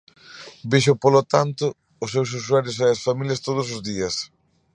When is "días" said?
3.89-4.15